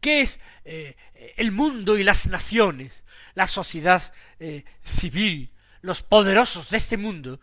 que 0.00 0.22
es 0.22 0.40
eh, 0.64 0.96
el 1.36 1.52
mundo 1.52 1.98
y 1.98 2.04
las 2.04 2.26
naciones, 2.26 3.04
la 3.34 3.46
sociedad 3.46 4.12
eh, 4.38 4.64
civil, 4.82 5.52
los 5.82 6.02
poderosos 6.02 6.70
de 6.70 6.78
este 6.78 6.96
mundo, 6.96 7.40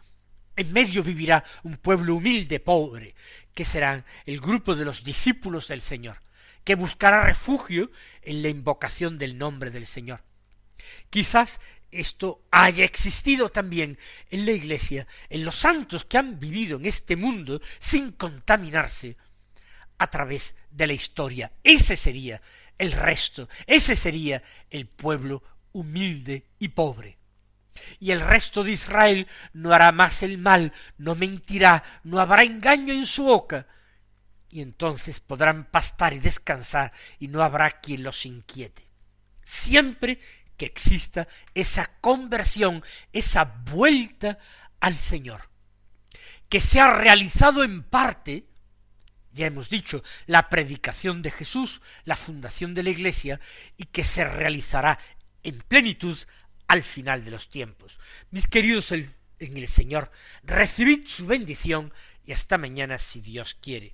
en 0.55 0.73
medio 0.73 1.03
vivirá 1.03 1.43
un 1.63 1.77
pueblo 1.77 2.15
humilde, 2.15 2.59
pobre, 2.59 3.15
que 3.53 3.65
serán 3.65 4.05
el 4.25 4.39
grupo 4.39 4.75
de 4.75 4.85
los 4.85 5.03
discípulos 5.03 5.67
del 5.67 5.81
Señor, 5.81 6.21
que 6.63 6.75
buscará 6.75 7.23
refugio 7.23 7.91
en 8.21 8.41
la 8.41 8.49
invocación 8.49 9.17
del 9.17 9.37
nombre 9.37 9.69
del 9.69 9.85
Señor. 9.85 10.23
Quizás 11.09 11.59
esto 11.91 12.43
haya 12.51 12.83
existido 12.83 13.49
también 13.49 13.97
en 14.29 14.45
la 14.45 14.51
Iglesia, 14.51 15.07
en 15.29 15.45
los 15.45 15.55
santos 15.55 16.05
que 16.05 16.17
han 16.17 16.39
vivido 16.39 16.77
en 16.77 16.85
este 16.85 17.15
mundo 17.15 17.61
sin 17.79 18.11
contaminarse 18.11 19.15
a 19.97 20.07
través 20.07 20.55
de 20.69 20.87
la 20.87 20.93
historia. 20.93 21.51
Ese 21.63 21.95
sería 21.95 22.41
el 22.77 22.91
resto. 22.91 23.49
Ese 23.65 23.95
sería 23.95 24.43
el 24.69 24.87
pueblo 24.87 25.43
humilde 25.71 26.45
y 26.59 26.69
pobre. 26.69 27.17
Y 27.99 28.11
el 28.11 28.21
resto 28.21 28.63
de 28.63 28.71
Israel 28.71 29.27
no 29.53 29.73
hará 29.73 29.91
más 29.91 30.23
el 30.23 30.37
mal, 30.37 30.73
no 30.97 31.15
mentirá, 31.15 31.83
no 32.03 32.19
habrá 32.19 32.43
engaño 32.43 32.93
en 32.93 33.05
su 33.05 33.23
boca. 33.23 33.67
Y 34.49 34.61
entonces 34.61 35.19
podrán 35.19 35.65
pastar 35.65 36.13
y 36.13 36.19
descansar 36.19 36.91
y 37.19 37.27
no 37.27 37.43
habrá 37.43 37.69
quien 37.69 38.03
los 38.03 38.25
inquiete. 38.25 38.83
Siempre 39.43 40.19
que 40.55 40.65
exista 40.65 41.27
esa 41.53 41.85
conversión, 42.01 42.83
esa 43.13 43.43
vuelta 43.43 44.39
al 44.79 44.97
Señor, 44.97 45.49
que 46.49 46.61
se 46.61 46.79
ha 46.79 46.93
realizado 46.93 47.63
en 47.63 47.83
parte 47.83 48.47
ya 49.37 49.45
hemos 49.47 49.69
dicho, 49.69 50.03
la 50.25 50.49
predicación 50.49 51.21
de 51.21 51.31
Jesús, 51.31 51.81
la 52.03 52.17
fundación 52.17 52.73
de 52.73 52.83
la 52.83 52.89
Iglesia, 52.89 53.39
y 53.77 53.85
que 53.85 54.03
se 54.03 54.25
realizará 54.25 54.99
en 55.43 55.59
plenitud 55.59 56.17
al 56.67 56.83
final 56.83 57.23
de 57.23 57.31
los 57.31 57.49
tiempos. 57.49 57.99
Mis 58.31 58.47
queridos 58.47 58.91
en 58.91 59.07
el 59.39 59.67
Señor, 59.67 60.11
recibid 60.43 61.07
su 61.07 61.25
bendición 61.25 61.93
y 62.25 62.33
hasta 62.33 62.57
mañana 62.57 62.97
si 62.97 63.21
Dios 63.21 63.55
quiere. 63.55 63.93